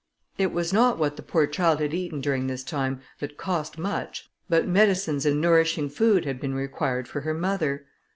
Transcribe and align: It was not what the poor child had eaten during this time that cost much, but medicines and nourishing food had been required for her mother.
It 0.39 0.51
was 0.51 0.73
not 0.73 0.97
what 0.97 1.15
the 1.15 1.21
poor 1.21 1.45
child 1.45 1.79
had 1.79 1.93
eaten 1.93 2.21
during 2.21 2.47
this 2.47 2.63
time 2.63 3.01
that 3.19 3.37
cost 3.37 3.77
much, 3.77 4.31
but 4.49 4.67
medicines 4.67 5.27
and 5.27 5.39
nourishing 5.39 5.89
food 5.89 6.25
had 6.25 6.39
been 6.39 6.55
required 6.55 7.07
for 7.07 7.21
her 7.21 7.35
mother. 7.35 7.85